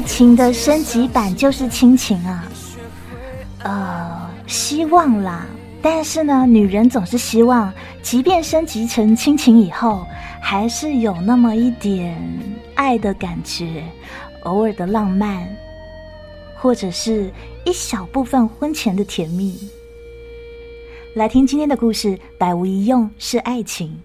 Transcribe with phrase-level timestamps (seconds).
[0.00, 2.48] 爱情的升级版就是亲情啊。
[3.64, 5.46] 呃，希望啦。
[5.82, 10.06] 但是呢，女人总是希望，即便升级成亲情以后，
[10.40, 12.18] 还是有那么一点
[12.74, 13.84] 爱的感觉，
[14.44, 15.46] 偶尔的浪漫，
[16.56, 17.30] 或者是
[17.66, 19.68] 一小部分婚前的甜蜜。
[21.12, 24.00] 来听今天的故事，百无一用是爱情。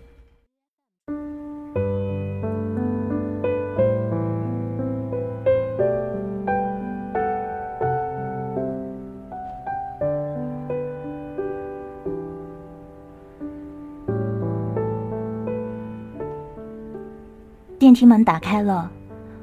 [17.96, 18.92] 梯门打开了，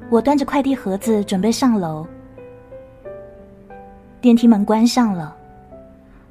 [0.09, 2.07] 我端着快递盒子准备上楼。
[4.21, 5.35] 电梯门关上了，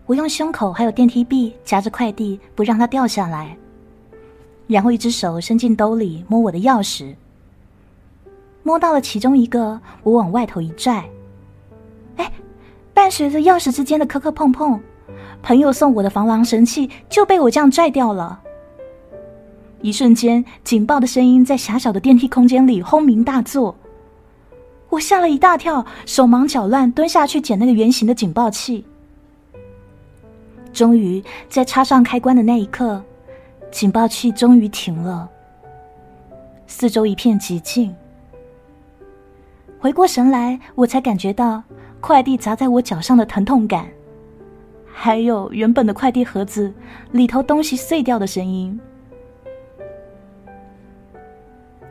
[0.07, 3.55] 我用胸口还有电梯壁夹着快递，不让它掉下来。
[4.69, 7.15] 然后一只手伸进兜里摸我的钥匙，
[8.63, 11.05] 摸到了其中一个，我往外头一拽，
[12.17, 12.33] 哎，
[12.95, 14.81] 伴随着钥匙之间的磕磕碰碰，
[15.43, 18.42] 朋友送我的防狼神器就被我这样拽掉了。
[19.83, 23.77] 一瞬间，警报的声音在狭小的电梯空间里轰鸣大作。
[24.89, 28.85] 我吓了一大跳，手忙脚乱蹲下去捡那个圆形的警报器。
[30.73, 33.03] 终于在插上开关的那一刻，
[33.73, 35.29] 警报器终于停了。
[36.69, 37.93] 四周一片寂静。
[39.81, 41.61] 回过神来，我才感觉到
[42.01, 43.89] 快递砸在我脚上的疼痛感，
[44.93, 46.73] 还有原本的快递盒子
[47.11, 48.79] 里头东西碎掉的声音。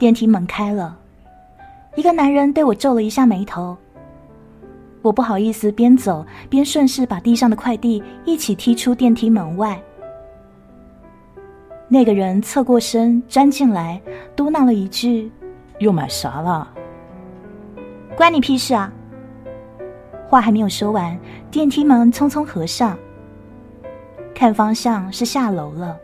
[0.02, 0.97] 电梯门开了，
[1.94, 3.77] 一个男人对我皱了一下眉头。
[5.03, 9.79] 我不好意思，边走边顺势把地上的快递一起踢出电梯门外。
[11.88, 14.02] 那个人侧过身钻进来，
[14.35, 15.31] 嘟囔了一句
[15.77, 16.67] ：“又买啥了？”
[18.17, 18.91] 关你屁事啊！
[20.27, 21.16] 话还没有说完，
[21.52, 22.97] 电梯门匆匆合上。
[24.33, 25.95] 看方向是下楼了。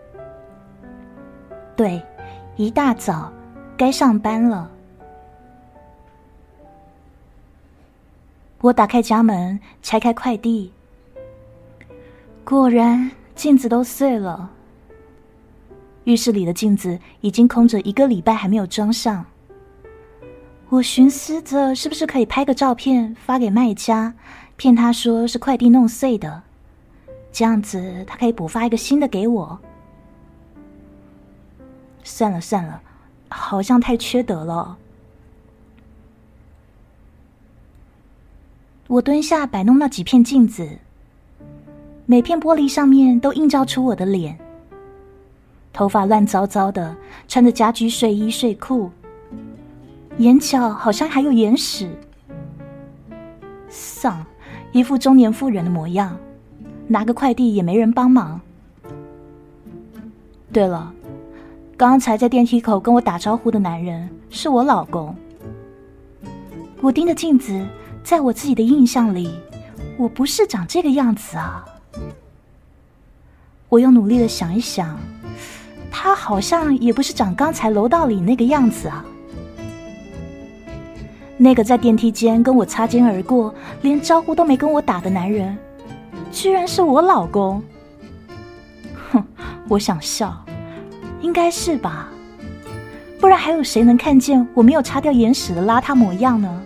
[1.76, 2.00] 对，
[2.58, 3.34] 一大早。
[3.78, 4.70] 该上班了。
[8.60, 10.74] 我打开家门，拆开快递，
[12.44, 14.50] 果然镜子都碎了。
[16.06, 19.24] 浴室里的镜子已经空着一个礼拜，还没有装上。
[20.70, 24.14] 我寻思着，是不是可以拍个照片发给卖家，
[24.56, 26.42] 骗他说是快递弄碎的，
[27.32, 29.60] 这样子他可以补发一个新的给我。
[32.04, 32.82] 算了算了。
[33.30, 34.78] 好像太缺德了。
[38.88, 40.80] 我蹲下摆弄那几片镜子，
[42.06, 44.38] 每片玻璃上面都映照出我的脸。
[45.74, 46.96] 头发乱糟糟的，
[47.28, 48.90] 穿着家居睡衣睡裤，
[50.18, 51.90] 眼角好像还有眼屎。
[53.70, 54.26] 丧，
[54.72, 56.18] 一副中年妇人的模样，
[56.88, 58.40] 拿个快递也没人帮忙。
[60.52, 60.94] 对了。
[61.78, 65.16] 刚才在电梯口跟我打招呼的男人是我老公。
[66.82, 67.64] 我盯着镜子，
[68.04, 69.30] 在我自己的印象里，
[69.96, 71.64] 我不是长这个样子啊。
[73.70, 74.98] 我又努力的想一想，
[75.92, 79.06] 他好像也不是长刚才楼道里那个样子啊。
[81.38, 85.56] 那个在电梯间跟我擦肩而过，连招呼都没跟我打的男人，
[86.32, 87.62] 居然是我老公。
[89.12, 89.24] 哼，
[89.70, 90.44] 我想笑。
[91.22, 92.10] 应该是吧，
[93.20, 96.62] 不然还有谁能看见我没有擦掉眼屎的邋遢模样呢？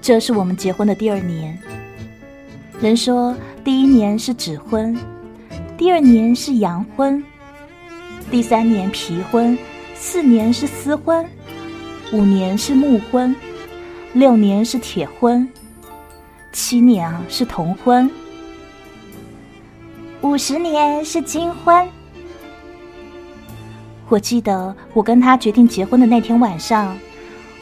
[0.00, 1.58] 这是我们结婚的第二年。
[2.80, 4.96] 人说第一年是纸婚，
[5.76, 7.24] 第二年是洋婚，
[8.30, 9.58] 第三年皮婚，
[9.94, 11.26] 四年是私婚，
[12.12, 13.34] 五年是木婚，
[14.12, 15.48] 六年是铁婚，
[16.52, 18.08] 七年啊是铜婚。
[20.26, 21.88] 五十年是金婚。
[24.08, 26.98] 我记得我跟他决定结婚的那天晚上，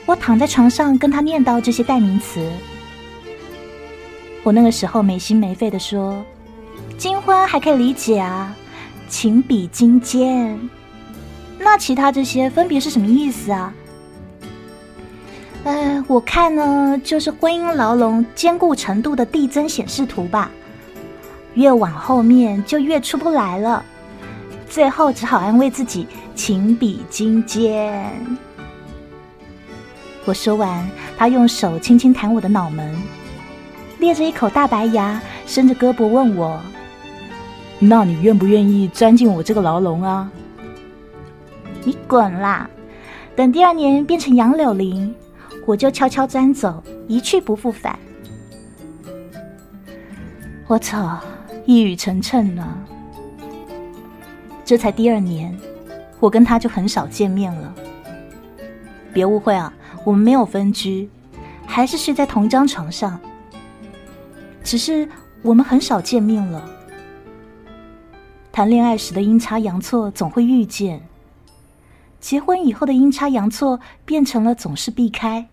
[0.07, 2.51] 我躺在床上跟他念叨这些代名词。
[4.43, 6.25] 我那个时候没心没肺的说
[6.97, 8.57] ：“金婚还可以理解啊，
[9.11, 10.59] 情比金坚。
[11.59, 13.75] 那其他这些分别是什么意思啊？”
[15.65, 20.51] 呃，我看呢，就是婚姻牢笼坚固程度的递增显示图吧。
[21.55, 23.85] 越往后面就越出不来了，
[24.69, 28.11] 最后只好安慰自己情比金坚。
[30.25, 32.95] 我说完，他用手轻轻弹我的脑门，
[33.99, 36.61] 咧着一口大白牙，伸着胳膊问我
[37.79, 40.31] ：“那你愿不愿意钻进我这个牢笼啊？”
[41.85, 42.69] 你滚啦！
[43.37, 45.15] 等第二年变成杨柳林，
[45.67, 47.99] 我就悄悄钻走，一去不复返。
[50.67, 51.21] 我操，
[51.67, 52.79] 一语成谶呢。
[54.65, 55.57] 这才第二年，
[56.21, 57.75] 我跟他就很少见面了。
[59.13, 59.73] 别误会啊，
[60.05, 61.09] 我们没有分居，
[61.67, 63.19] 还是睡在同一张床上。
[64.63, 65.09] 只是
[65.43, 66.69] 我们很少见面了。
[68.51, 71.01] 谈恋爱时的阴差阳错总会遇见，
[72.21, 75.47] 结婚以后的阴差阳错变成了总是避开。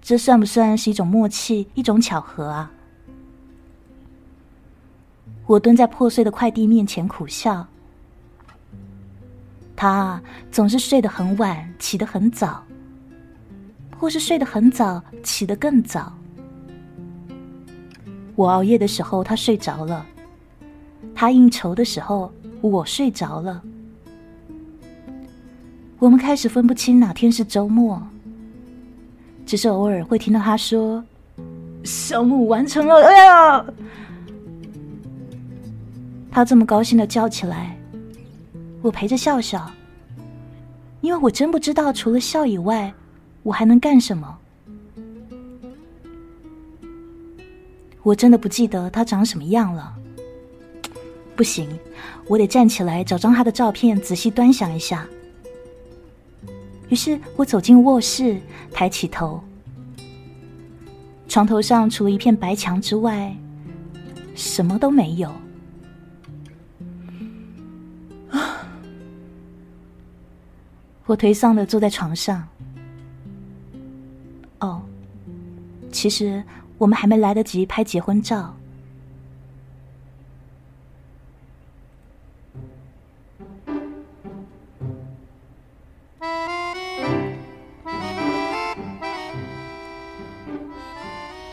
[0.00, 2.72] 这算不算是一种默契，一种巧合啊？
[5.46, 7.66] 我蹲在破碎的快递面前苦笑。
[9.74, 12.62] 他总是睡得很晚，起得很早，
[13.98, 16.12] 或是睡得很早，起得更早。
[18.36, 20.06] 我熬夜的时候，他睡着了。
[21.14, 23.62] 他应酬的时候，我睡着了。
[25.98, 28.00] 我们开始分不清哪天是周末，
[29.44, 31.04] 只是偶尔会听到他说
[31.84, 33.64] ：“项目完成了！”哎呀，
[36.32, 37.78] 他这么高兴的叫起来，
[38.80, 39.70] 我陪着笑笑，
[41.02, 42.92] 因为我真不知道除了笑以外，
[43.42, 44.38] 我还能干什么。
[48.02, 49.94] 我真的不记得他长什么样了。
[51.36, 51.68] 不行，
[52.26, 55.06] 我得站起来找张他的照片，仔细端详一下。
[56.88, 58.40] 于是我走进卧室，
[58.72, 59.42] 抬起头，
[61.28, 63.36] 床头上除了一片白墙之外，
[64.34, 65.30] 什么都没有。
[71.06, 72.46] 我颓丧的坐在床上。
[74.60, 74.80] 哦，
[75.90, 76.42] 其实
[76.78, 78.54] 我们还没来得及拍结婚照。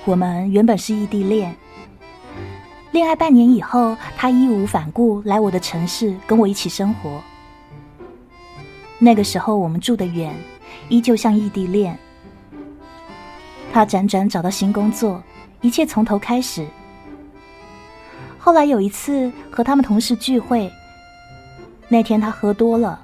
[0.06, 1.56] 我们原本是异地恋，
[2.92, 7.22] 恋爱半年以后，他义无反顾来我的城市跟我一起生活。
[9.00, 10.36] 那个时候我们住得远，
[10.90, 11.98] 依旧像异地恋。
[13.72, 15.24] 他辗转找到新工作，
[15.62, 16.68] 一切从头开始。
[18.38, 20.72] 后来有一次和他们同事聚会，
[21.88, 23.00] 那天他喝多了，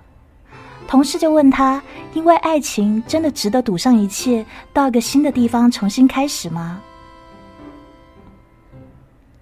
[0.88, 1.81] 同事就问他
[2.13, 6.81] ：“因为爱情真的值得赌上一切，到一个新的地方重新开始吗？”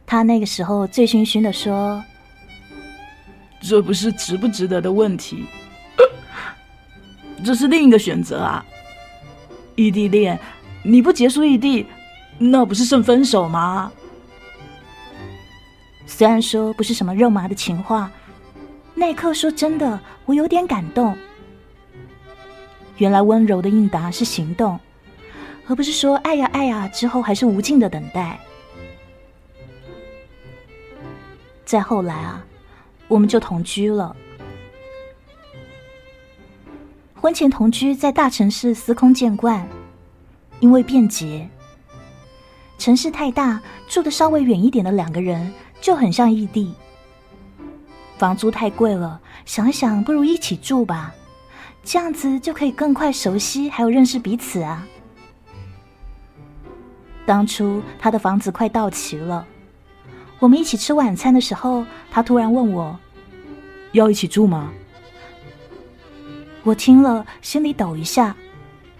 [0.05, 2.03] 他那个时候醉醺醺的说
[3.61, 5.45] ：“这不是值不值得的问题，
[7.43, 8.65] 这是另一个选择啊！
[9.75, 10.39] 异地恋，
[10.83, 11.85] 你不结束异地，
[12.37, 13.91] 那不是剩分手吗？”
[16.05, 18.11] 虽然说不是什么肉麻的情话，
[18.93, 21.17] 那一刻说真的，我有点感动。
[22.97, 24.79] 原来温柔的应答是行动，
[25.67, 28.39] 而不是说“爱呀爱呀”之后还是无尽的等待。
[31.65, 32.45] 再后来啊，
[33.07, 34.15] 我们就同居了。
[37.23, 39.65] 婚前同居在大城市司空见惯，
[40.59, 41.49] 因为便捷。
[42.77, 46.73] 城市太大，住的稍微远一点的两个人就很像异地。
[48.17, 51.15] 房租太贵了，想想不如一起住吧，
[51.81, 54.85] 这样子就可以更快熟悉，还有认识彼此啊。
[57.25, 59.47] 当初他的房子快到期了。
[60.39, 62.99] 我们一起吃晚餐的时候，他突然问我
[63.93, 64.73] ：“要一起住吗？”
[66.63, 68.35] 我听了，心里抖一下，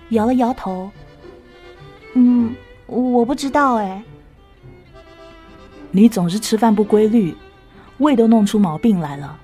[0.10, 0.91] 摇了摇头
[2.13, 2.53] ：“嗯，
[2.88, 4.03] 我不知道哎。”
[5.91, 7.36] 你总是吃饭不规律，
[8.00, 9.39] 胃都弄出毛病来了。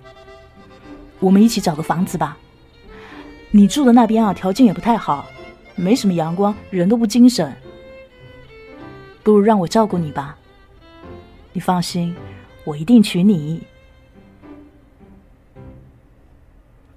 [1.20, 2.38] 我们一起找个房子吧。
[3.52, 5.26] 你住的那边啊，条件也不太好，
[5.76, 7.56] 没什么阳光，人都不精神。
[9.24, 10.38] 不如让我照顾你吧。
[11.54, 12.16] 你放心，
[12.64, 13.62] 我一定娶你。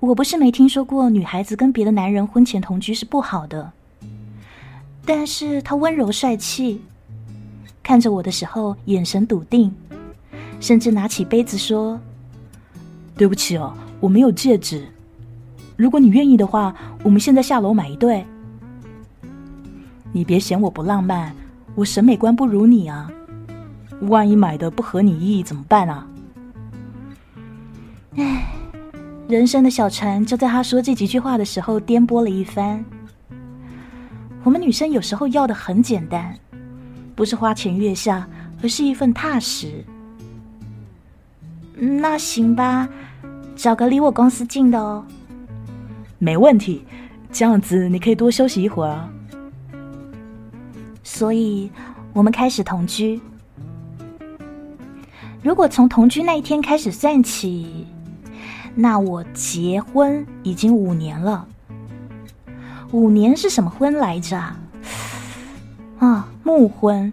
[0.02, 3.70] 我不是没听说过女孩子跟别的男人婚前同居是不好的，
[5.06, 6.82] 但是他温柔帅气，
[7.84, 9.72] 看着我的时候眼神笃定，
[10.58, 12.00] 甚至拿起杯子说
[13.16, 14.84] ：“对不起哦，我没有戒指。
[15.76, 18.26] 如果你愿意的话，我们现在下楼买一对。
[20.10, 21.32] 你别嫌我不浪漫，
[21.76, 23.08] 我审美观不如你啊。”
[24.10, 26.04] 万一买的不合你意怎么办啊？
[28.16, 28.44] 唉，
[29.28, 32.84] 人生的小船就在他说这几句话的时候颠簸了一番。
[34.44, 36.36] 我们女生有时候要的很简单，
[37.14, 38.28] 不是花前月下，
[38.62, 39.84] 而是一份踏实。
[41.74, 42.88] 那行吧，
[43.56, 45.04] 找个离我公司近的哦。
[46.18, 46.84] 没问题。
[47.30, 49.08] 这样子你可以多休息一会儿。
[51.02, 51.70] 所以，
[52.12, 53.18] 我们开始同居。
[55.42, 57.86] 如果从同居那一天开始算起，
[58.74, 61.46] 那我结婚已经五年了。
[62.90, 64.36] 五年是什么婚来着？
[65.98, 67.12] 啊，木婚！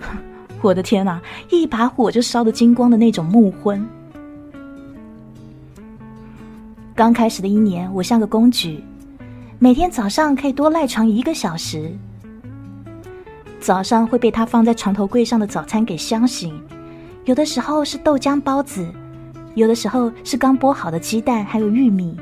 [0.62, 3.86] 我的天哪，一把火就烧得精光的那种木婚。
[6.94, 8.82] 刚开始的一年，我像个公举，
[9.58, 11.92] 每天早上可以多赖床一个小时。
[13.60, 16.58] 早上会被他放在床头柜上的早餐给香醒。
[17.24, 18.86] 有的时候是豆浆包子，
[19.54, 22.16] 有的时候是刚剥好的鸡蛋，还有玉米。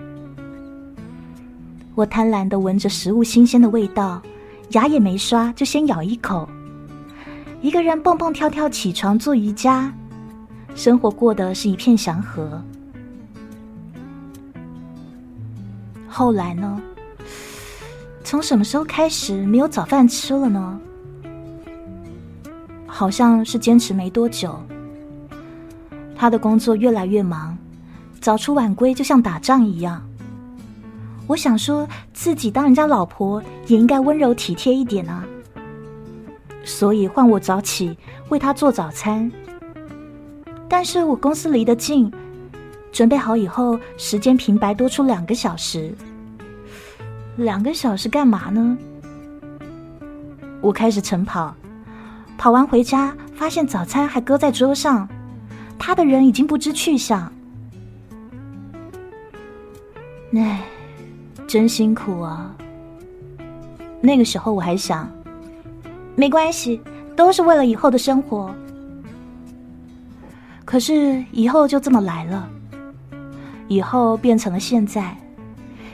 [1.95, 4.23] 我贪婪的闻着食物新鲜的味道，
[4.71, 6.49] 牙也没刷就先咬一口。
[7.61, 9.93] 一个人蹦蹦跳跳起床做瑜伽，
[10.75, 12.63] 生活过得是一片祥和。
[16.09, 16.81] 后来呢？
[18.25, 20.81] 从什么时候开始没有早饭吃了呢？
[22.87, 24.59] 好像是坚持没多久。
[26.23, 27.59] 他的工作越来越忙，
[28.21, 30.01] 早出晚归就像打仗一样。
[31.27, 35.25] 我想说自己当人家老婆也应该温柔体贴一点啊，
[36.63, 37.99] 所以换我早起
[38.29, 39.29] 为他做早餐。
[40.69, 42.09] 但是我公司离得近，
[42.93, 45.93] 准备好以后时间平白多出两个小时。
[47.35, 48.79] 两个小时干嘛呢？
[50.61, 51.53] 我开始晨跑，
[52.39, 55.09] 跑完回家发现早餐还搁在桌上。
[55.85, 57.31] 他的人已经不知去向，
[60.33, 60.63] 唉，
[61.45, 62.55] 真辛苦啊！
[64.01, 65.11] 那个时候我还想，
[66.15, 66.81] 没关系，
[67.17, 68.55] 都是为了以后的生活。
[70.65, 72.49] 可是以后就这么来了，
[73.67, 75.17] 以后变成了现在，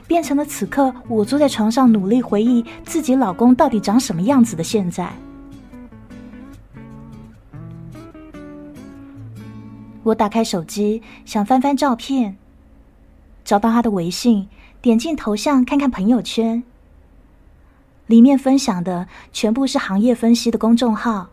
[0.06, 5.10] 变成了此刻我坐在床上努力回忆自己老公到底长什么样子的现在。
[10.08, 12.38] 我打开手机，想翻翻照片，
[13.44, 14.48] 找到他的微信，
[14.80, 16.62] 点进头像看看朋友圈，
[18.06, 21.28] 里面分享的全部是行业分析的公众号。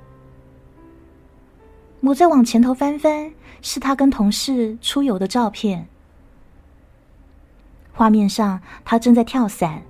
[2.02, 5.88] 我再往前头翻翻，是他跟同事出游的照片，
[7.94, 9.84] 画面上他正在跳伞，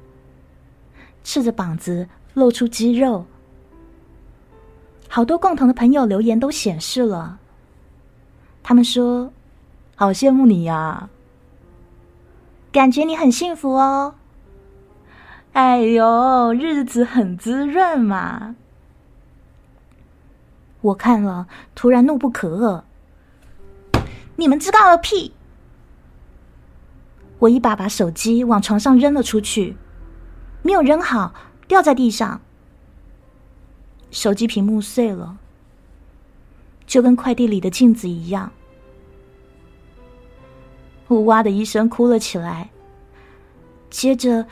[1.23, 3.25] 赤着膀子露出肌肉。
[5.09, 7.39] 好多共同的朋友留言都显示了。
[8.67, 9.31] 他们说
[9.95, 11.07] ：“好羡慕你呀，
[12.71, 14.15] 感觉你很幸福哦。”
[15.53, 18.55] 哎呦，日子很滋润嘛！
[20.81, 22.81] 我看了，突然怒不可遏
[24.37, 25.35] ：“你们知道个屁！”
[27.37, 29.77] 我一把把手机往床上扔了出去，
[30.63, 31.35] 没有扔好，
[31.67, 32.41] 掉在地上，
[34.09, 35.37] 手机屏幕碎了。
[36.85, 38.51] 就跟快递里的镜子一样，
[41.07, 42.69] 我哇的一声哭了起来，
[43.89, 44.45] 接着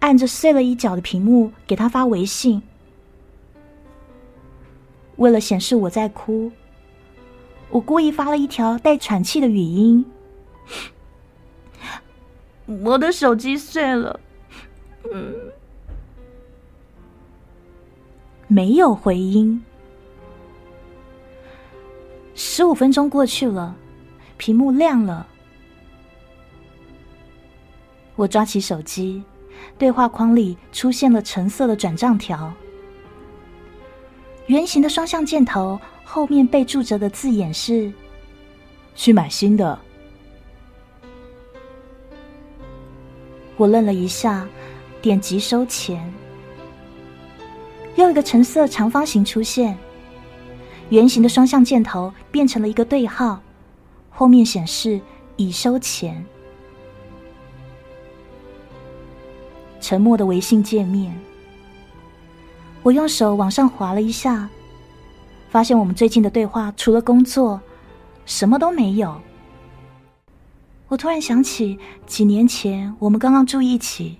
[0.00, 2.62] 按着碎了一角的屏幕给他发微信。
[5.16, 6.50] 为了显示我在哭，
[7.70, 10.04] 我故意发了一条带喘气的语音
[12.66, 14.20] ：“我的手机碎了。”
[15.12, 15.34] 嗯，
[18.48, 19.62] 没有回音。
[22.34, 23.74] 十五分钟过去了，
[24.36, 25.26] 屏幕亮了。
[28.16, 29.22] 我抓起手机，
[29.78, 32.52] 对话框里出现了橙色的转账条，
[34.46, 37.92] 圆形的双向箭头后面备注着的字眼是
[38.94, 39.78] “去买新的”。
[43.56, 44.48] 我愣了一下，
[45.00, 46.12] 点击收钱，
[47.94, 49.78] 又一个橙色长方形出现。
[50.94, 53.40] 圆形的双向箭头变成了一个对号，
[54.10, 55.00] 后面显示
[55.34, 56.24] 已收钱。
[59.80, 61.12] 沉默的微信界面，
[62.84, 64.48] 我用手往上滑了一下，
[65.50, 67.60] 发现我们最近的对话除了工作，
[68.24, 69.20] 什么都没有。
[70.86, 74.18] 我突然想起几年前我们刚刚住一起，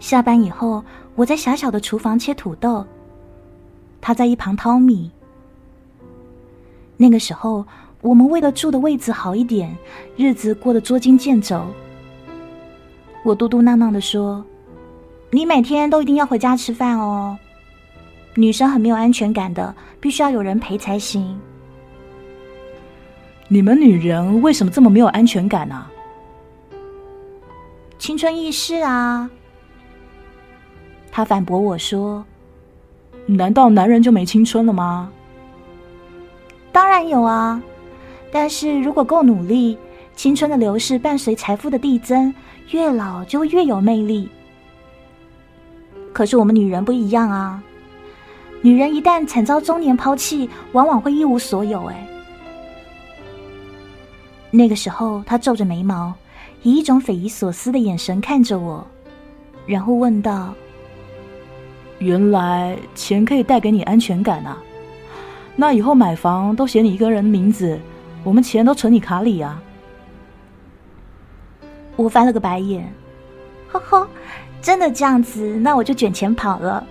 [0.00, 0.82] 下班以后
[1.14, 2.86] 我在狭小的厨房切土豆。
[4.00, 5.10] 他在一旁淘米。
[7.00, 7.64] 那个时候，
[8.02, 9.74] 我们为了住的位置好一点，
[10.16, 11.64] 日子过得捉襟见肘。
[13.22, 14.44] 我嘟嘟囔囔的说
[15.30, 17.38] ：“你每天都一定要回家吃饭哦，
[18.34, 21.38] 女生很没有安全感的，必须要有人陪才行。”
[23.46, 25.86] 你们女人为什么这么没有安全感呢？
[27.98, 29.30] 青春易逝啊。
[31.10, 32.24] 他反驳我说
[33.26, 35.10] ：“难道男人就没青春了吗？”
[36.78, 37.60] 当然有啊，
[38.30, 39.76] 但是如果够努力，
[40.14, 42.32] 青春的流逝伴随财富的递增，
[42.70, 44.28] 越老就越有魅力。
[46.12, 47.60] 可是我们女人不一样啊，
[48.62, 51.84] 女人一旦惨遭中年抛弃，往往会一无所有。
[51.86, 52.06] 哎，
[54.52, 56.14] 那个时候，他皱着眉毛，
[56.62, 58.86] 以一种匪夷所思的眼神看着我，
[59.66, 60.54] 然后问道
[61.98, 64.62] ：“原来钱可以带给你安全感啊？
[65.60, 67.76] 那以后买房都写你一个人的名字，
[68.22, 69.60] 我们钱都存你卡里啊？”
[71.96, 72.88] 我翻了个白眼，
[73.66, 74.08] 呵呵。
[74.62, 76.86] 真的这样子，那我就卷钱跑了。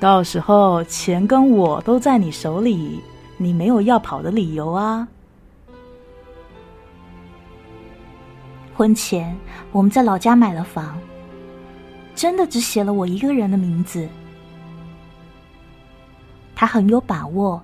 [0.00, 3.02] 到时候钱跟我都在你手里，
[3.36, 5.06] 你没有要跑的理由啊。
[8.74, 9.36] 婚前
[9.72, 10.98] 我们在老家买了房，
[12.14, 14.08] 真的只写了我一个人的名字。
[16.56, 17.62] 他很有把握，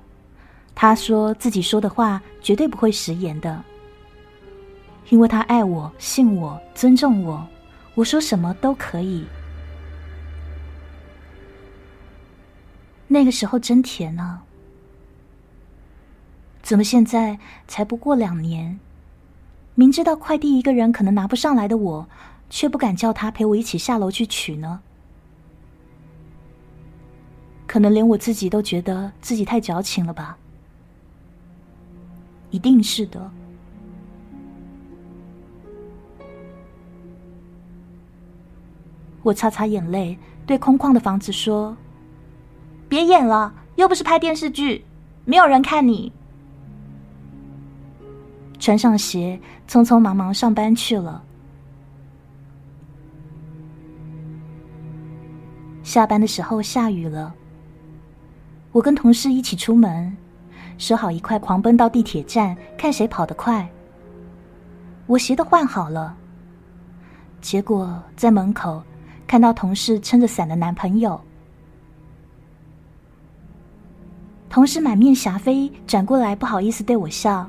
[0.75, 3.65] 他说自己说的话绝对不会食言的，
[5.09, 7.45] 因为他爱我、信我、尊重我。
[7.95, 9.25] 我说什么都可以。
[13.09, 14.43] 那个时候真甜啊！
[16.63, 18.79] 怎么现在才不过两年，
[19.75, 22.09] 明知道快递一个人可能拿不上来的我，
[22.49, 24.81] 却不敢叫他陪我一起下楼去取呢？
[27.73, 30.37] 可能连我自己都觉得自己太矫情了吧？
[32.50, 33.31] 一定是的。
[39.23, 41.75] 我擦擦眼泪，对空旷的房子说
[42.91, 44.85] ：“别演了，又不是拍电视剧，
[45.25, 46.12] 没有人看你。”
[48.61, 51.25] 穿上鞋，匆匆忙忙上班去了。
[55.83, 57.35] 下班的时候下雨了，
[58.73, 60.17] 我跟同事一起出门，
[60.79, 63.69] 说好一块狂奔到地铁站，看谁跑得快。
[65.07, 66.17] 我鞋都换好了，
[67.41, 68.83] 结果在门口。
[69.25, 71.19] 看到同事撑着伞的男朋友，
[74.51, 77.49] 同事满面霞飞，转过来不好意思对我笑：“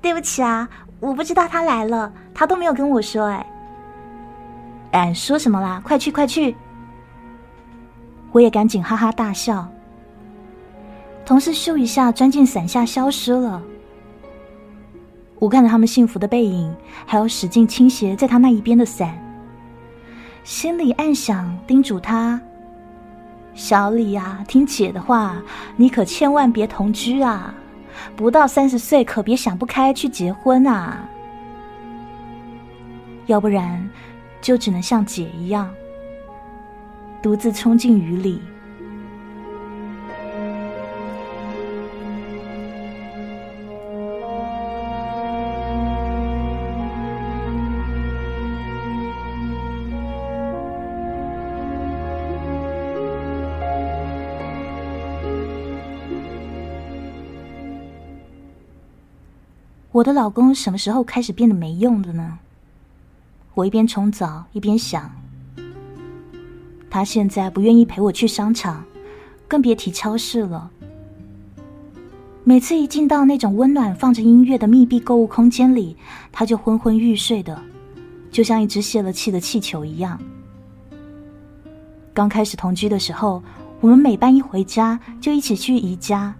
[0.00, 0.68] 对不起啊，
[1.00, 3.46] 我不知道他来了，他都没有跟我说。”哎，
[4.92, 5.82] 哎，说什么啦？
[5.84, 6.54] 快去快去！
[8.30, 9.68] 我也赶紧哈哈大笑。
[11.24, 13.62] 同事咻一下钻进伞下消失了。
[15.38, 16.74] 我看着他们幸福的背影，
[17.06, 19.18] 还有使劲倾斜在他那一边的伞。
[20.42, 22.40] 心里暗想，叮嘱他
[23.54, 25.42] ：“小李呀，听姐的话，
[25.76, 27.54] 你可千万别同居啊！
[28.14, 31.08] 不到三十岁，可别想不开去结婚啊！
[33.26, 33.88] 要不然，
[34.42, 35.70] 就只能像姐一样，
[37.22, 38.40] 独自冲进雨里。”
[59.94, 62.40] 我的老公什么时候开始变得没用了呢？
[63.54, 65.08] 我一边冲澡一边想，
[66.90, 68.84] 他现在不愿意陪我去商场，
[69.46, 70.68] 更别提超市了。
[72.42, 75.96] 每次一进到那种温暖、放着音乐的密闭购物空间里，
[76.32, 77.56] 他就昏昏欲睡的，
[78.32, 80.20] 就像一只泄了气的气球一样。
[82.12, 83.40] 刚开始同居的时候，
[83.80, 86.34] 我们每搬一回家就一起去宜家。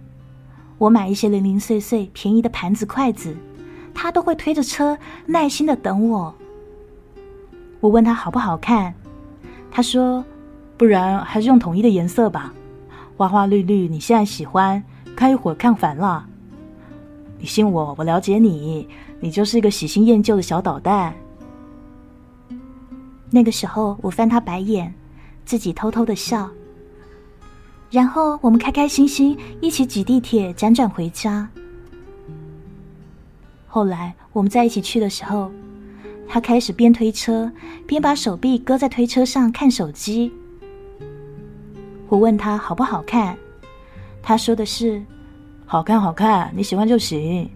[0.77, 3.33] 我买一些零零碎碎、便宜的盘子、筷子，
[3.95, 6.35] 他都会推着车耐心的等我。
[7.79, 8.93] 我问他好不好看，
[9.71, 10.23] 他说
[10.77, 12.53] ：“不然还是用统一的颜色吧，
[13.15, 14.83] 花花绿绿，你现在喜欢，
[15.15, 16.27] 看一会儿看烦了。
[17.39, 18.87] 你信我，我了解你，
[19.19, 21.15] 你就是一个喜新厌旧的小捣蛋。”
[23.31, 24.93] 那个时候，我翻他白眼，
[25.45, 26.49] 自己偷偷的笑。
[27.91, 31.47] 然后我们开开心心一起挤地铁，辗转回家。
[33.75, 35.51] 后来我们在一起去的时候，
[36.29, 37.51] 他开始边推车
[37.85, 40.31] 边把手臂搁在推车上看手机。
[42.07, 43.37] 我问他好不好看，
[44.23, 45.03] 他说的是
[45.67, 47.49] “好看，好看，你喜欢就行”。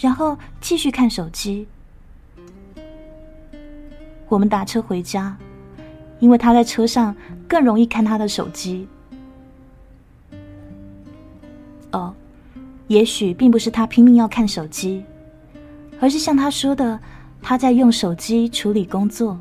[0.00, 1.68] 然后继续看手机。
[4.30, 5.36] 我们打车回家，
[6.18, 7.14] 因为他在车上
[7.46, 8.88] 更容易看他的手机。
[11.92, 12.14] 哦，
[12.86, 15.04] 也许并不是他拼命要看手机，
[16.00, 17.00] 而是像他说的，
[17.40, 19.38] 他在用手机处理工作。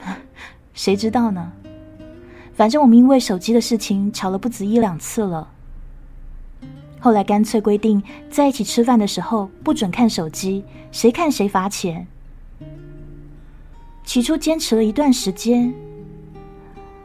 [0.72, 1.52] 谁知道呢？
[2.54, 5.48] 反正我们因为手机的事情吵了不止一两次了。
[7.00, 12.06] 后来干脆规定，在一起吃饭的时候不准看手机，谁看谁罚钱。
[14.04, 15.74] 起初坚持了一段时间，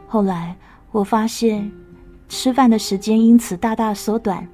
[0.06, 0.56] 后来
[0.92, 1.70] 我发现
[2.30, 4.46] 吃饭的时间因此大大缩短，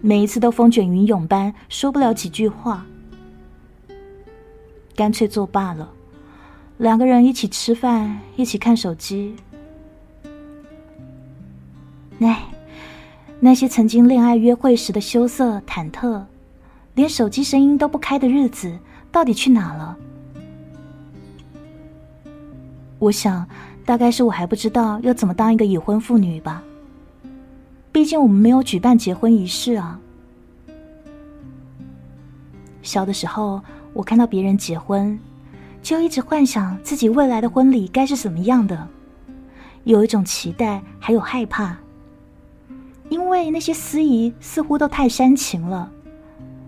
[0.00, 2.86] 每一次都风卷云涌般说不了几句话，
[4.96, 5.92] 干脆作罢了。
[6.78, 9.36] 两个人一起吃饭，一起看手机，
[12.20, 12.42] 唉。
[13.38, 16.22] 那些曾经恋爱约会时的羞涩忐忑，
[16.94, 18.78] 连手机声音都不开的日子，
[19.10, 19.96] 到底去哪了？
[22.98, 23.46] 我想，
[23.84, 26.62] 大概是我还不知道要怎么当一个已婚妇女吧。
[27.90, 29.98] 毕竟我们没有举办结婚仪式啊。
[32.82, 33.60] 小的时候，
[33.92, 35.18] 我看到别人结婚，
[35.82, 38.88] 就一直幻想自己未来的婚礼该是什么样的，
[39.84, 41.76] 有一种期待，还有害怕。
[43.08, 45.90] 因为那些司仪似乎都太煽情了，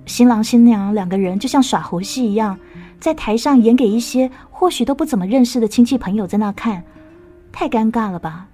[0.05, 2.59] 新郎新娘两个人就像耍猴戏一样，
[3.01, 6.85] 在台上演给一些或许都不怎么认识的亲戚朋友在那看，
[7.57, 8.49] 太尴尬了吧？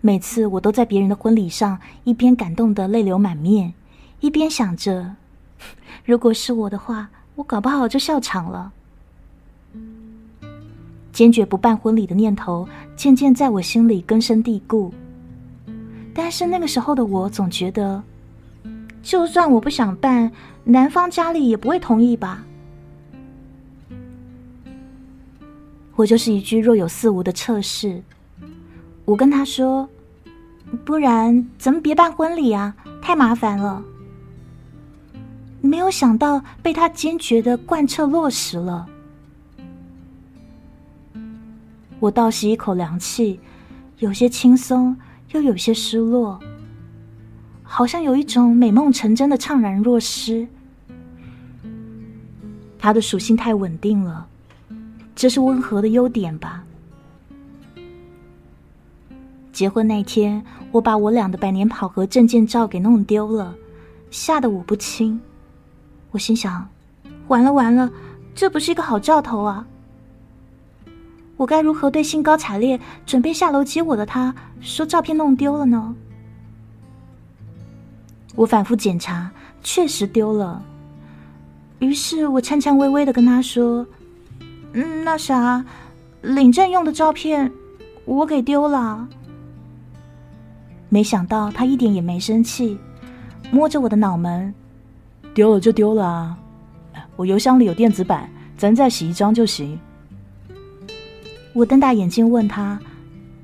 [0.00, 3.72] 每次我都在别人的婚礼上一边感动的泪流满面，
[4.18, 5.14] 一边想着，
[6.04, 8.72] 如果是我的话，我搞不好就笑场了。
[11.12, 14.92] 坚决不办婚礼的念头渐渐在我心里根深蒂固。
[16.12, 18.02] 但是那个时候的我总觉得，
[19.00, 20.32] 就算我不想办，
[20.64, 22.44] 男方家里也不会同意吧。
[26.00, 28.02] 我就是一句若有似无的测试。
[29.04, 29.86] 我跟他说
[30.82, 33.84] ：“不然咱们别办婚礼啊，太麻烦了。”
[35.60, 38.86] 没有想到被他坚决的贯彻落实了。
[41.98, 43.38] 我倒吸一口凉气，
[43.98, 44.96] 有些轻松。
[45.32, 46.40] 又有些失落，
[47.62, 50.48] 好像有一种美梦成真的怅然若失。
[52.80, 54.26] 他的属性太稳定了，
[55.20, 56.64] 这是温和的优点吧？
[59.52, 63.54] 结婚那天，我把我俩的百年跑合证件照给弄丢了，
[64.10, 65.20] 吓得我不轻。
[66.10, 66.66] 我心想：
[67.28, 67.90] 完了完了，
[68.34, 69.66] 这不是一个好兆头啊！
[71.36, 75.94] 我该如何对兴高采烈准备下楼接我的他说照片弄丢了呢？
[78.36, 79.30] 我反复检查，
[79.62, 80.62] 确实丢了。
[81.80, 83.86] 于是我颤颤巍巍的跟他说
[84.72, 85.64] ：“嗯，那啥，
[86.22, 87.50] 领证用的照片
[88.04, 89.08] 我给丢了。”
[90.88, 92.78] 没想到他一点也没生气，
[93.50, 94.52] 摸着我的脑门
[95.32, 96.36] ：“丢了就丢了啊，
[97.16, 99.78] 我邮箱里有电子版，咱再洗一张就行。”
[101.54, 102.80] 我瞪大眼睛问他：“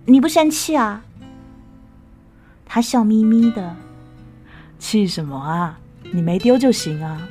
[0.06, 1.02] 你不生气啊？”
[2.66, 3.74] 他笑眯眯的
[4.78, 5.78] ：“气什么啊？
[6.12, 7.28] 你没丢就行啊。”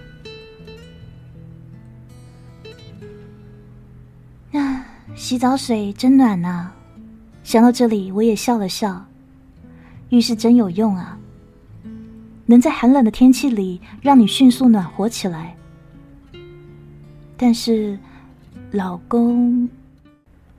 [5.16, 6.72] 洗澡水真暖呐！
[7.44, 9.06] 想到这里，我也笑了笑。
[10.10, 11.18] 浴室真有用啊，
[12.46, 15.56] 能在寒冷的天气里让你迅速暖和起来。
[17.38, 17.98] 但是，
[18.72, 19.70] 老公。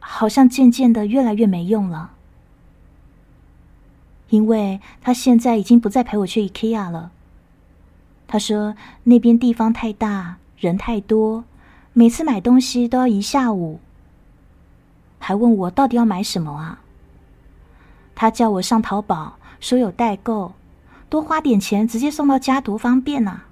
[0.09, 2.13] 好像渐渐的越来越没用了，
[4.31, 7.11] 因为他现在已经不再陪我去 IKEA 了。
[8.29, 11.45] 他说那边地方太大，人太多，
[11.93, 13.81] 每次买东西都要一下午。
[15.19, 16.81] 还问我到底要买什么啊？
[18.15, 20.55] 他叫我上淘宝，说有代购，
[21.09, 23.47] 多花点钱直接送到家多方便啊！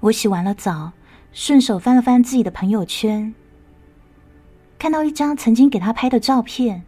[0.00, 0.92] 我洗完了澡。
[1.32, 3.32] 顺手翻了翻自己的朋友圈，
[4.80, 6.82] 看到一张曾经给他拍的照片。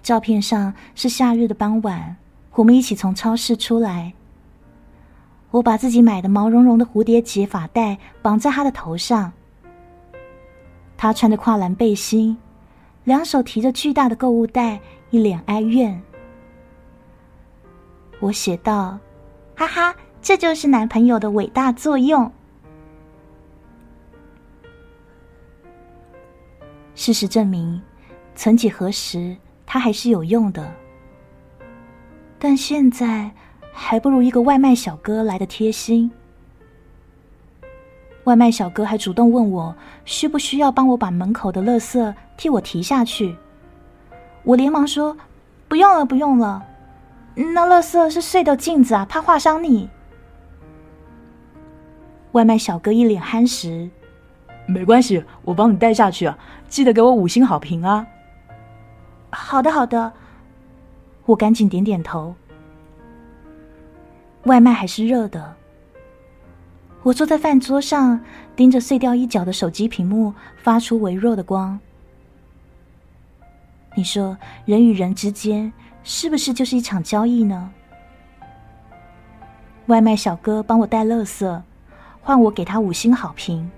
[0.00, 2.14] 照片上是夏日的傍晚，
[2.52, 4.14] 我们一起从超市出来。
[5.54, 9.32] 我把自己买的毛茸茸的蝴蝶结发带绑在他的头上，
[10.96, 12.36] 他穿着跨栏背心，
[13.04, 16.02] 两手提着巨大的购物袋，一脸哀怨。
[18.18, 18.98] 我写道
[19.54, 22.32] ：“哈哈。”这就是男朋友的伟大作用。
[26.96, 27.80] 事实证明，
[28.34, 30.68] 曾几何时，他还是有用的。
[32.40, 33.30] 但现在，
[33.74, 36.10] 还不如一个外卖小哥来的贴心。
[38.22, 39.74] 外卖小哥还主动问我，
[40.06, 43.36] 需不需要帮我把门口的垃圾替我提下去。
[44.44, 45.14] 我连忙说
[45.68, 46.64] ：“不用了，不用了。”
[47.34, 49.90] 那垃圾是碎的镜子啊，怕划伤你。
[52.32, 53.90] 外卖小哥一脸憨实，
[54.66, 58.06] 没关系，我帮你带下去啊，记得给我五星好评啊。
[59.30, 60.12] 好的，好的，
[61.26, 62.34] 我赶紧点点头。
[64.44, 65.56] 外卖还是热的。
[67.02, 68.20] 我坐在饭桌上，
[68.56, 71.78] 盯着碎掉一角的手机屏幕，发出微弱的光。
[73.94, 77.72] 你说，人与人之间是不是就是一场交易呢？
[79.86, 81.62] 外卖小哥帮我带垃圾，
[82.22, 83.70] 换我给他五星好评。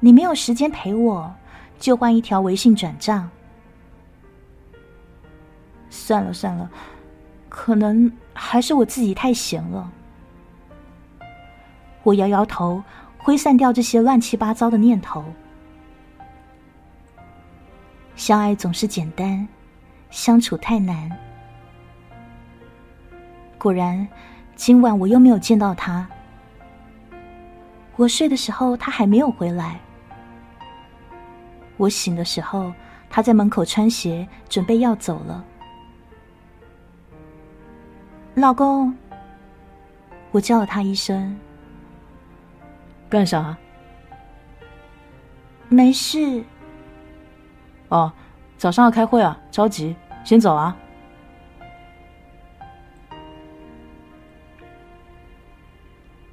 [0.00, 1.34] 你没有时间陪我，
[1.78, 3.30] 就换一条微信转账。
[5.88, 6.68] 算了算了，
[7.48, 9.90] 可能还是我自己太闲了。
[12.02, 12.82] 我摇摇头，
[13.18, 15.24] 挥散掉这些乱七八糟的念头。
[18.14, 19.46] 相爱总是简单，
[20.10, 21.10] 相处太难。
[23.58, 24.06] 果然，
[24.54, 26.06] 今晚我又没有见到他。
[27.96, 29.80] 我睡的时候，他还没有回来。
[31.76, 32.72] 我醒的时候，
[33.10, 35.44] 他在门口穿鞋，准备要走了。
[38.38, 38.94] 老公，
[40.30, 41.34] 我叫了他一声。
[43.08, 43.56] 干啥？
[45.70, 46.44] 没事。
[47.88, 48.12] 哦，
[48.58, 50.76] 早上要开会啊，着急，先走啊。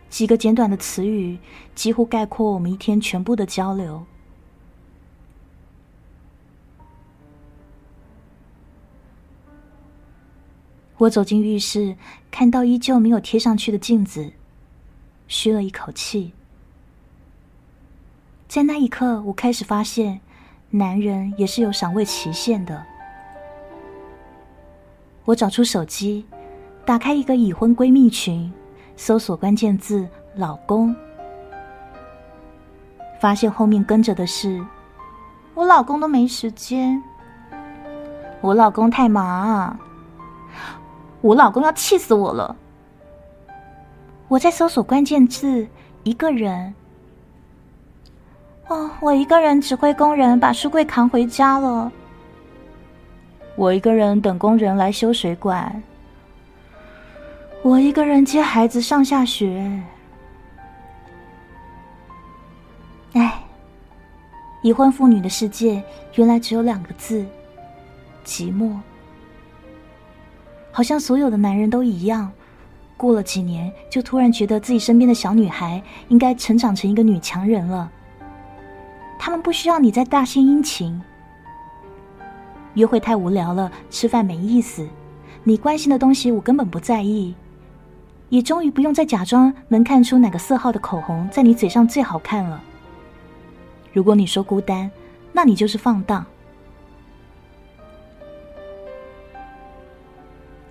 [0.09, 1.39] 几个简短的词语，
[1.73, 4.05] 几乎概括我们一天全部的交流。
[11.03, 11.97] 我走进浴室，
[12.31, 14.31] 看到依旧没有贴上去的镜子，
[15.27, 16.31] 吁了一口气。
[18.47, 20.21] 在那一刻，我开始发现，
[20.69, 22.85] 男人也是有赏味期限的。
[25.25, 26.25] 我找出手机，
[26.85, 28.53] 打开一个已婚闺蜜群，
[28.95, 30.95] 搜索关键字“老公”，
[33.19, 34.65] 发现后面跟着的是
[35.53, 37.03] ：“我老公都没时间，
[38.39, 39.77] 我老公太忙。”
[41.23, 42.53] 我老公要气死我了！
[44.27, 45.65] 我在搜索关键字
[46.03, 46.75] “一个人”。
[48.67, 51.89] 哦，我一个人指挥工人把书柜扛回家了。
[53.55, 55.81] 我一个人等工人来修水管。
[57.61, 59.81] 我一个人接孩子上下学。
[63.13, 63.41] 哎，
[64.61, 65.81] 已婚妇女的世界
[66.15, 67.25] 原来只有两个字：
[68.25, 68.77] 寂寞。
[70.73, 72.31] 好像所有的男人都一样，
[72.97, 77.89] 过了几年就突然觉得自己身边的小女孩应该成长成一个女强人了。
[79.19, 80.99] 他们不需要你再大献殷勤，
[82.73, 84.85] 约会太无聊了，吃饭没意思，
[85.43, 87.35] 你关心的东西我根本不在意，
[88.29, 92.59] 也终于不用再假装能看出哪个色号的口红在你嘴上最好看了。
[93.93, 94.89] 如果你说孤单，
[95.31, 96.25] 那你就是放荡。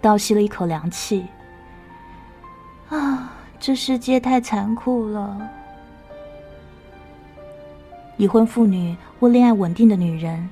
[0.03, 1.25] 倒吸了一口凉气，
[2.89, 5.49] 啊，这世界太残酷了！
[8.17, 10.51] 已婚妇女或恋爱稳定的女人，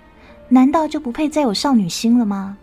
[0.49, 2.57] 难道就不配再有少女心了吗？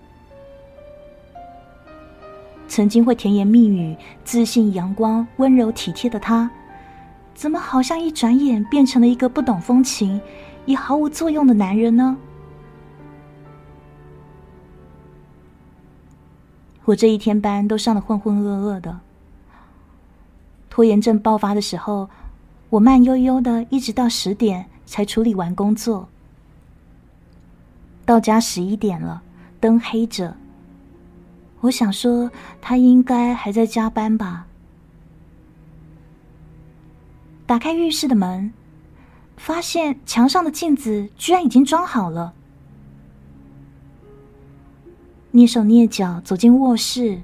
[2.69, 6.49] 曾经会甜言蜜语、自信、阳光、温柔体贴的她，
[7.35, 10.21] 怎么好像一转眼变成了一个不懂风情、
[10.65, 12.17] 也毫无作用的男人呢？
[16.87, 19.01] 我这一天班都上的混混噩噩的，
[20.69, 22.09] 拖延症爆发的时候，
[22.69, 26.07] 我慢悠悠的一直到十点才处理完工作。
[28.05, 29.21] 到家十一点了，
[29.59, 30.37] 灯黑着，
[31.59, 34.47] 我想说他应该还在加班吧。
[37.45, 38.53] 打开浴室的门，
[39.35, 42.33] 发现墙上的镜子居然已经装好了。
[45.37, 47.21] 蹑手蹑脚走进卧室，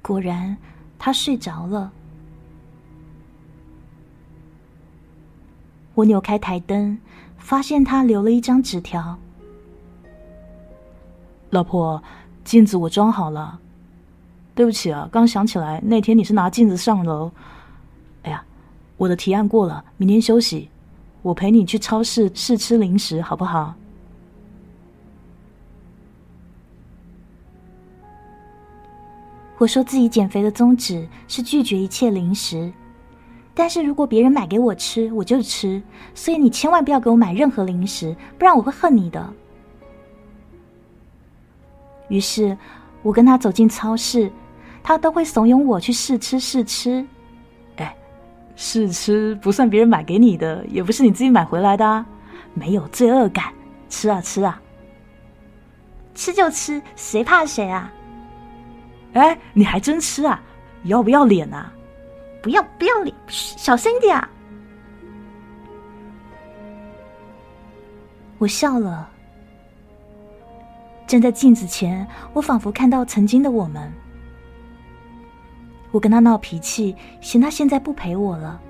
[0.00, 0.56] 果然
[0.98, 1.92] 他睡着了。
[5.94, 6.98] 我扭开台灯，
[7.36, 9.18] 发现他留了一张纸条
[11.52, 12.02] ：“老婆，
[12.42, 13.60] 镜子我装好了。
[14.54, 17.30] 对不起啊，刚想起来那天你是拿镜子上楼。
[18.22, 18.42] 哎呀，
[18.96, 20.70] 我的提案过了，明天休息，
[21.20, 23.74] 我陪你去超市试吃零食，好不好？”
[29.58, 32.70] 我说自己减肥的宗旨是拒绝一切零食，
[33.54, 35.82] 但是如果别人买给我吃，我就吃。
[36.14, 39.32] 所以你千万不要给我买任何零食，不然我会恨你的。
[42.08, 42.56] 于是
[43.02, 44.30] 我跟他走进超市，
[44.82, 47.06] 他都会怂恿我去试吃试吃。
[47.76, 47.96] 哎，
[48.56, 52.04] 试吃不算别人买给你的，也不是你自己买回来的啊，
[52.52, 53.46] 没有罪恶感，
[53.88, 54.60] 吃啊吃啊，
[56.14, 57.90] 吃就吃，谁怕谁啊？
[59.16, 60.40] 哎，你还真吃啊？
[60.84, 61.72] 要不要脸啊？
[62.42, 64.30] 不要不要脸，小声点啊！
[68.36, 69.08] 我笑了。
[71.06, 73.90] 站在镜子前，我仿佛看到曾经的我们。
[75.92, 78.60] 我跟他闹脾气，嫌他现在不陪我了，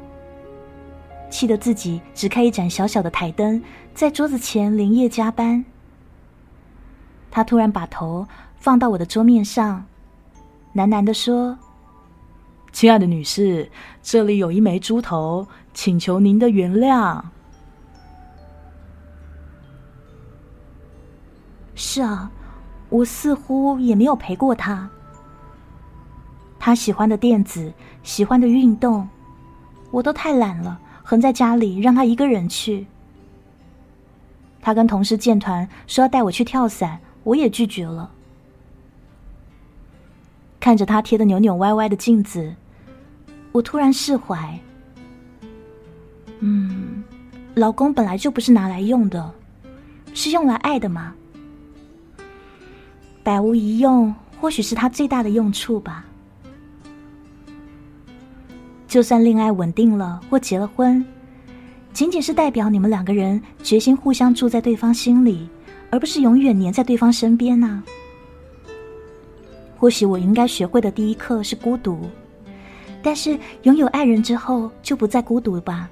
[1.28, 3.60] 气得自己只开一盏小小的台灯，
[3.94, 5.64] 在桌子前连夜加班。
[7.32, 8.24] 他突然把头
[8.60, 9.84] 放到我的桌面上，
[10.76, 11.56] 喃喃的说
[12.70, 13.70] ：“亲爱的女士，
[14.02, 17.22] 这里有一枚猪头，请求您的原谅。”
[21.74, 22.30] 是啊，
[22.90, 24.90] 我似乎也没有陪过他。
[26.58, 29.08] 他喜欢的电子，喜欢的运动，
[29.90, 32.86] 我都太懒了，横在家里让他一个人去。
[34.60, 38.10] 他跟同事建团说要带我去跳伞，我也拒绝了。
[40.66, 42.52] 看着他贴的扭扭歪歪的镜子，
[43.52, 44.58] 我突然释怀。
[46.40, 47.04] 嗯，
[47.54, 49.32] 老公本来就不是拿来用的，
[50.12, 51.14] 是用来爱的嘛。
[53.22, 56.04] 百无一用，或许是他最大的用处吧。
[58.88, 61.06] 就算恋爱稳定了或结了婚，
[61.92, 65.48] 仅仅是代表你们两个人决心互相住在对方心里，
[65.90, 67.84] 而不是永远黏在对方身边呢。
[69.78, 72.00] 或许我应该学会的第一课是孤独，
[73.02, 75.88] 但是拥有爱人之后就不再孤独吧。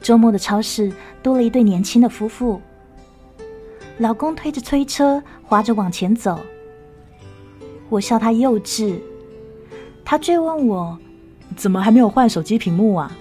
[0.00, 0.92] 周末的超市
[1.22, 2.60] 多了一对年轻的夫妇。
[3.98, 6.38] 老公推着推车，滑着往前走。
[7.88, 8.98] 我笑他幼稚。
[10.04, 10.98] 他追问我
[11.56, 13.14] ：“怎么还没有换手机屏幕啊？”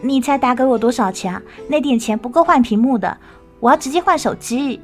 [0.00, 1.42] 你才打给我多少钱？
[1.68, 3.18] 那点钱不够换屏幕的，
[3.58, 4.80] 我要直接换手机。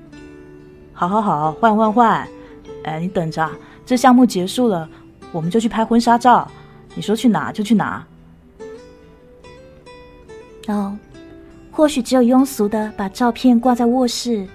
[0.96, 2.26] 好好好，换换换。
[2.84, 3.46] 哎，你等着，
[3.84, 4.88] 这项目结束了，
[5.30, 6.50] 我们就去拍婚纱照。
[6.94, 8.04] 你说去哪就去哪。
[10.68, 10.96] 哦。
[11.70, 14.48] 或许只有庸俗的把照片挂在卧室，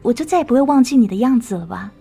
[0.00, 1.92] 我就再也不会忘记你的样子了吧。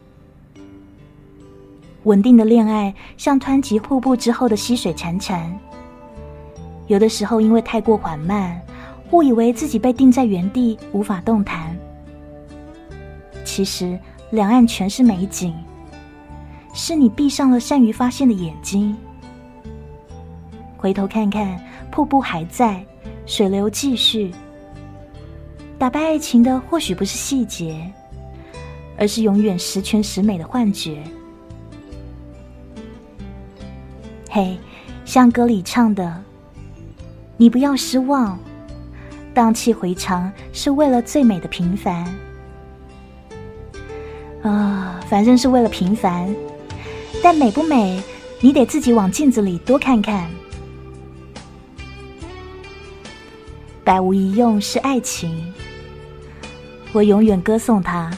[2.04, 5.52] 稳定的恋爱像湍急瀑布之后的溪水潺潺，
[6.88, 8.58] 有的时候因为太过缓慢，
[9.12, 11.78] 误以为自己被定在原地无法动弹。
[13.48, 13.98] 其实
[14.32, 15.56] 两岸全是美景，
[16.74, 18.94] 是你闭上了善于发现的眼睛，
[20.76, 21.58] 回头看看，
[21.90, 22.86] 瀑布还在。
[23.26, 24.34] 水流继续，
[25.78, 27.92] 打败爱情的或许不是细节，
[28.98, 31.02] 而是永远十全十美的幻觉。
[34.30, 34.58] 嘿，
[35.04, 36.24] 像歌里唱的
[37.36, 38.40] ：“你不要失望，
[39.34, 42.06] 荡气回肠是为了最美的平凡。”
[44.48, 46.34] 啊，反正是为了平凡，
[47.22, 48.02] 但美不美，
[48.40, 50.30] 你得自己往镜子里多看看。
[53.84, 55.54] 百无一用是爱情，
[56.92, 58.12] 我永远歌颂它。